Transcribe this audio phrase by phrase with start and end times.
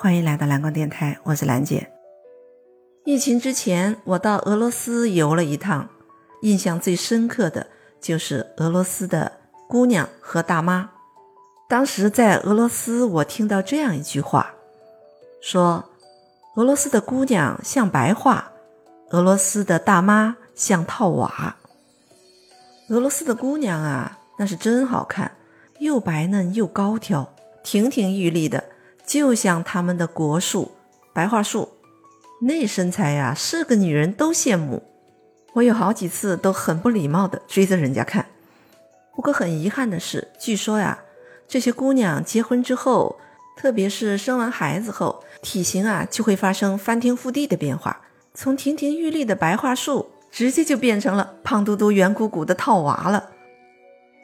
[0.00, 1.90] 欢迎来到蓝光电台，我是兰姐。
[3.04, 5.88] 疫情之前，我到俄罗斯游了一趟，
[6.42, 7.66] 印象最深刻的
[8.00, 9.32] 就是俄罗斯的
[9.66, 10.88] 姑娘和大妈。
[11.68, 14.54] 当时在俄罗斯，我听到这样一句话，
[15.40, 15.84] 说
[16.54, 18.52] 俄罗斯的姑娘像白桦，
[19.10, 21.56] 俄罗斯的大妈像套娃。
[22.90, 25.32] 俄罗斯的姑娘啊，那是真好看，
[25.80, 27.34] 又白嫩又高挑，
[27.64, 28.62] 亭亭玉立的。
[29.08, 30.70] 就像他们的国树
[31.14, 31.70] 白桦树，
[32.42, 34.82] 那身材呀，是个女人都羡慕。
[35.54, 38.26] 我有好几次都很不礼貌的追着人家看。
[39.16, 40.98] 不过很遗憾的是，据说呀，
[41.48, 43.18] 这些姑娘结婚之后，
[43.56, 48.02] 特别是生完孩子后，体型啊就会发生翻天覆地的变化，
[48.34, 53.30] 从亭亭玉立的白桦树，直接就变成了胖嘟嘟、圆鼓鼓的套娃了。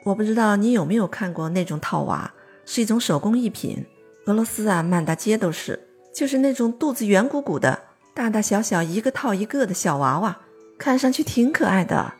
[0.05, 2.31] 我不知道你有没有看过那种套娃，
[2.67, 3.83] 是一种手工艺品。
[4.25, 7.79] 俄罗斯啊，满大街都是，就是那种肚子圆鼓鼓的，
[8.13, 10.39] 大大小小一个套一个的小娃娃，
[10.79, 12.13] 看上去挺可爱的。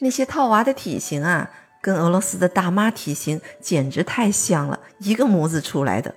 [0.00, 1.50] 那些套娃的体型啊，
[1.80, 6.14] 跟俄罗斯的大妈体型简直太像了，一个模子出来的。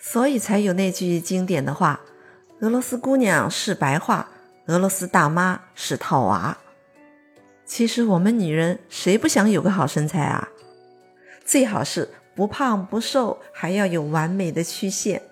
[0.00, 2.00] 所以才有那句经典的话
[2.60, 4.28] ：“俄罗斯姑娘是白话，
[4.66, 6.56] 俄罗斯大妈是套娃。”
[7.66, 10.50] 其实我们女人谁不想有个好身材啊？
[11.44, 12.08] 最好是。
[12.34, 15.22] 不胖不瘦，还要有完美的曲线，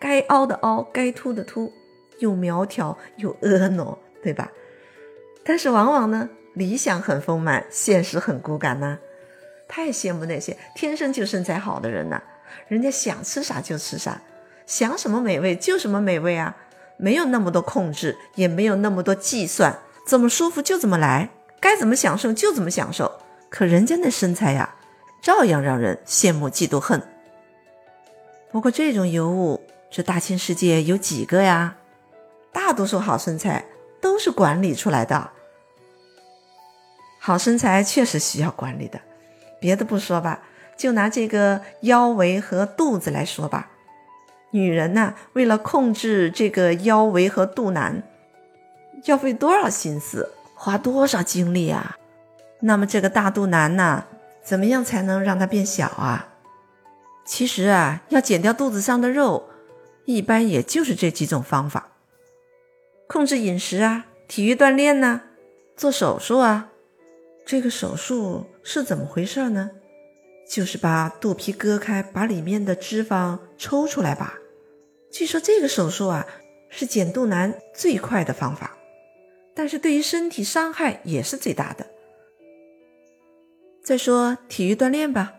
[0.00, 1.72] 该凹的凹，该凸的凸，
[2.18, 4.50] 又苗条又婀娜，对吧？
[5.44, 8.98] 但是往往呢，理想很丰满，现实很骨感呢。
[9.68, 12.22] 太羡慕那些天生就身材好的人了，
[12.68, 14.22] 人家想吃啥就吃啥，
[14.66, 16.56] 想什么美味就什么美味啊，
[16.96, 21.28] 没有那么多控制，也没有那么多计算，怎么舒服就怎么来，
[21.60, 23.20] 该怎么享受就怎么享受。
[23.50, 24.74] 可人家那身材呀。
[25.20, 27.02] 照样让人羡慕嫉妒恨。
[28.50, 31.76] 不过这种尤物，这大千世界有几个呀？
[32.52, 33.66] 大多数好身材
[34.00, 35.30] 都是管理出来的。
[37.18, 39.00] 好身材确实需要管理的。
[39.60, 40.42] 别的不说吧，
[40.76, 43.70] 就拿这个腰围和肚子来说吧。
[44.52, 48.02] 女人呐，为了控制这个腰围和肚腩，
[49.04, 51.96] 要费多少心思，花多少精力啊？
[52.60, 54.04] 那么这个大肚腩呢？
[54.46, 56.28] 怎么样才能让它变小啊？
[57.26, 59.48] 其实啊，要减掉肚子上的肉，
[60.04, 61.90] 一般也就是这几种方法：
[63.08, 65.22] 控制饮食啊，体育锻炼呢，
[65.76, 66.70] 做手术啊。
[67.44, 69.72] 这个手术是怎么回事呢？
[70.48, 74.34] 就是把肚皮割开，把里面的脂肪抽出来吧。
[75.10, 76.24] 据说这个手术啊，
[76.68, 78.76] 是减肚腩最快的方法，
[79.56, 81.84] 但是对于身体伤害也是最大的。
[83.86, 85.34] 再说体育锻炼吧，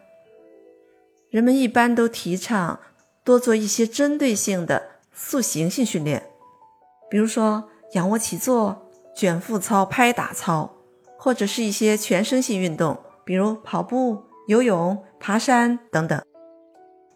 [1.29, 2.79] 人们一般都提倡
[3.25, 6.23] 多做一些针对性的塑形性训练，
[7.09, 10.77] 比如说仰卧起坐、卷腹操、拍打操，
[11.17, 16.23] 或者是一些全身性运动，比如跑步、游泳、爬山等等。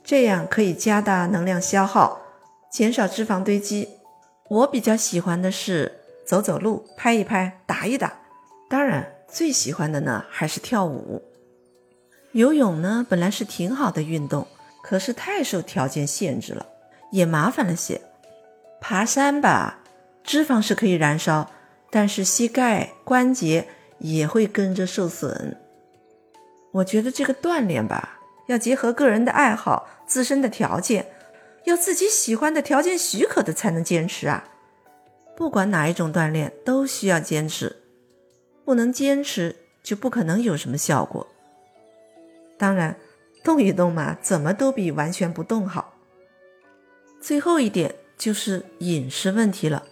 [0.03, 2.19] 这样可以加大能量消耗，
[2.69, 3.87] 减少脂肪堆积。
[4.49, 8.19] 我比较喜欢的是走走路、拍一拍、打一打，
[8.69, 9.15] 当然。
[9.31, 11.23] 最喜欢的呢还是跳舞，
[12.33, 14.45] 游泳呢本来是挺好的运动，
[14.83, 16.65] 可是太受条件限制了，
[17.11, 18.01] 也麻烦了些。
[18.81, 19.79] 爬山吧，
[20.21, 21.49] 脂肪是可以燃烧，
[21.89, 25.57] 但是膝盖关节也会跟着受损。
[26.73, 31.05] 我觉得这个锻炼吧，要结合个人的爱好、自身的条件，
[31.63, 34.43] 要自己喜欢的条件许可的才能坚持啊。
[35.37, 37.80] 不管哪一种锻炼，都需要坚持。
[38.63, 41.27] 不能坚持，就不可能有什么效果。
[42.57, 42.95] 当然，
[43.43, 45.95] 动一动嘛，怎么都比完全不动好。
[47.19, 49.83] 最后一点就是饮食问题了。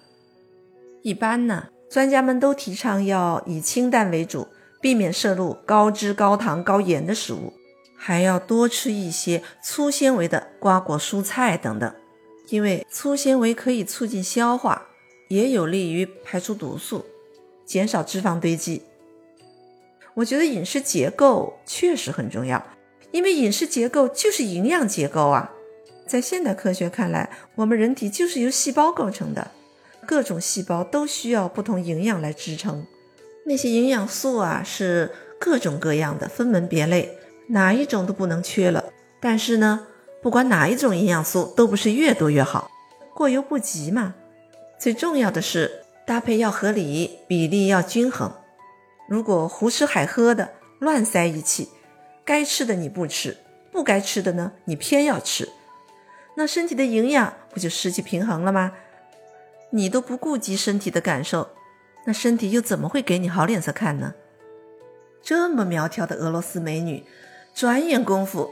[1.02, 4.48] 一般呢，专家们都提倡要以清淡为主，
[4.82, 7.54] 避免摄入高脂、高糖、高盐的食物，
[7.98, 11.94] 还要多吃一些粗纤维的瓜果、蔬菜等等，
[12.50, 14.88] 因为粗纤维可以促进消化，
[15.30, 17.06] 也有利于排出毒素。
[17.70, 18.82] 减少脂肪堆积，
[20.16, 22.66] 我觉得饮食结构确实很重要，
[23.12, 25.52] 因为饮食结构就是营养结构啊。
[26.08, 29.52] 在现代科学看来，我们人体就是由细胞构成的，
[30.08, 32.88] 各种细胞都需要不同营养来支撑。
[33.46, 37.20] 那些营养素啊，是各种各样的，分门别类，
[37.50, 38.86] 哪一种都不能缺了。
[39.22, 39.86] 但是呢，
[40.24, 42.72] 不管哪一种营养素，都不是越多越好，
[43.14, 44.16] 过犹不及嘛。
[44.80, 45.84] 最重要的是。
[46.10, 48.34] 搭配要合理，比例要均衡。
[49.08, 51.70] 如果胡吃海喝的乱塞一气，
[52.26, 53.38] 该吃的你不吃，
[53.72, 55.48] 不该吃的呢你偏要吃，
[56.34, 58.72] 那身体的营养不就失去平衡了吗？
[59.70, 61.50] 你都不顾及身体的感受，
[62.08, 64.16] 那身体又怎么会给你好脸色看呢？
[65.22, 67.06] 这么苗条的俄罗斯美女，
[67.54, 68.50] 转眼功夫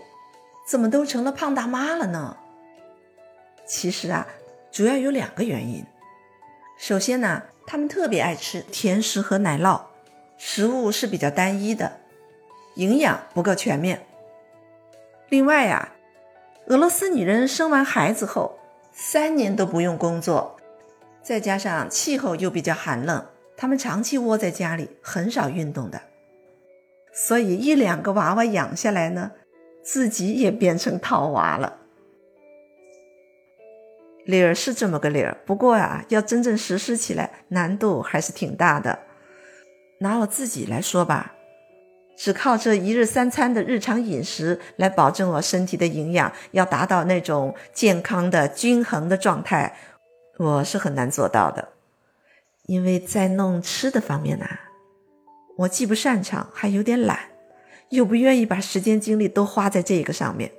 [0.68, 2.38] 怎么都成了胖大妈了呢？
[3.66, 4.28] 其实啊，
[4.72, 5.84] 主要有两个原因。
[6.78, 9.82] 首先呢，他们特别爱吃甜食和奶酪，
[10.38, 11.92] 食物是比较单一的，
[12.76, 14.06] 营养不够全面。
[15.30, 15.90] 另外呀，
[16.68, 18.58] 俄罗斯女人生完孩子后
[18.94, 20.56] 三年都不用工作，
[21.24, 23.26] 再加上气候又比较寒冷，
[23.58, 26.00] 她们长期窝在家里，很少运动的。
[27.12, 29.32] 所以一两个娃娃养下来呢，
[29.84, 31.78] 自己也变成套娃了。
[34.28, 39.00] 理儿是这么个理儿，不过啊，要真正实施起来，难度还是挺大的。
[40.02, 41.34] 拿我自己来说吧，
[42.18, 49.76] 只靠这一日三餐的日常饮食来保证我身体的营养，要达到那种健康的均衡的状态，
[50.38, 51.70] 我是很难做到的。
[52.66, 54.46] 因为在弄吃的方面呢。
[55.60, 57.18] 我既不擅长，还有点懒，
[57.90, 60.52] 又不愿意把时间精力都花在这个上面。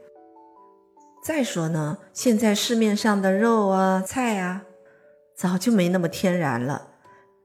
[1.23, 4.63] 再说呢，现在市面上的肉啊、菜啊，
[5.35, 6.89] 早就没那么天然了，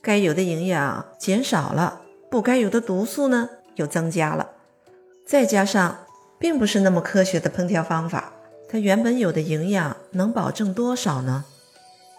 [0.01, 4.51] 该有的营养减少了，不该有的毒素呢又增加了。
[5.25, 6.05] 再加上
[6.39, 8.33] 并不是那么科学的烹调方法，
[8.69, 11.45] 它原本有的营养能保证多少呢？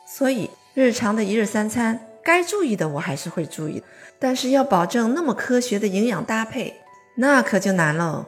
[0.06, 2.08] 所以日常的一日三餐。
[2.22, 3.82] 该注意的我还是会注意，
[4.18, 6.80] 但是要保证那么科学的营养搭配，
[7.16, 8.24] 那可就难喽。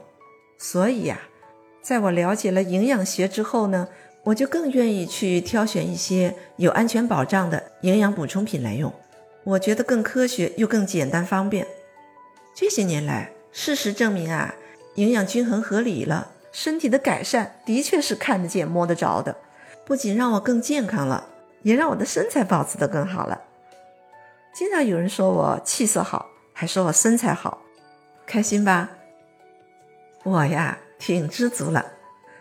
[0.58, 1.18] 所以呀，
[1.86, 3.86] 在我了解了营养学之后呢，
[4.24, 8.92] 我就更愿意去挑选一些有安全保障的营养补充品来用。
[9.44, 11.64] 我觉得更科学又更简单方便。
[12.52, 14.56] 这些年来，事实证明啊，
[14.96, 19.36] 营养均衡合理了，身体的改善的确是看得见摸得着的，
[19.84, 21.28] 不仅让我更健康了，
[21.62, 23.40] 也让我的身材保持得更好了。
[24.52, 27.62] 经常有人说我气色好，还说我身材好，
[28.26, 28.90] 开心吧？
[30.24, 31.84] 我呀，挺知足了。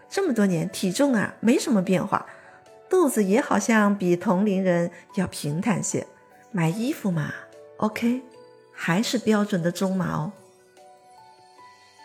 [0.10, 2.26] 这么多年，体重啊没什么变化，
[2.90, 6.06] 肚子也好像比同龄人要平坦些。
[6.52, 7.34] 买衣服嘛
[7.78, 8.22] ，OK，
[8.72, 10.32] 还是标准的中码哦。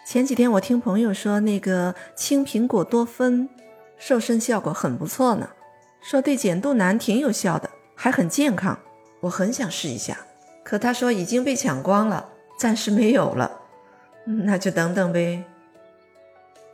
[0.05, 3.49] 前几天我听朋友说，那个青苹果多酚，
[3.97, 5.51] 瘦身效果很不错呢，
[6.01, 8.77] 说对减肚腩挺有效的，还很健康。
[9.21, 10.19] 我很想试一下，
[10.65, 13.61] 可他说已经被抢光了，暂时没有了，
[14.25, 15.45] 那就等等呗。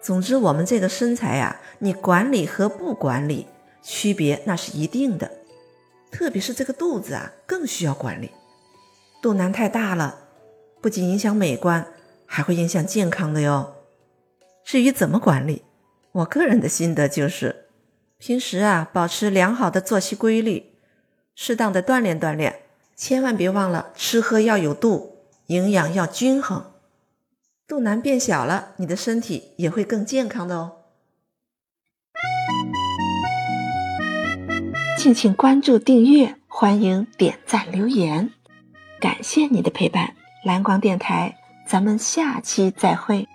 [0.01, 3.47] 总之，我们这个身材呀，你管理和不管理
[3.83, 5.31] 区别那是一定的，
[6.11, 8.31] 特别是这个肚子啊，更需要管理。
[9.21, 10.19] 肚腩太大了，
[10.81, 11.89] 不仅影响美观，
[12.25, 13.75] 还会影响健康的哟。
[14.65, 15.65] 至于怎么管理，
[16.13, 17.67] 我个人的心得就是，
[18.19, 20.73] 平时啊，保持良好的作息规律。
[21.35, 22.61] 适当的锻炼锻炼，
[22.95, 25.19] 千万别忘了吃喝要有度，
[25.49, 26.73] 营养要均衡。
[27.69, 30.73] 肚腩变小了，你的身体也会更健康的哦。
[34.97, 38.31] 敬请关注订阅，欢迎点赞留言，
[39.01, 40.15] 感谢你的陪伴。
[40.45, 41.37] 蓝光电台，
[41.67, 43.27] 咱们下期再会。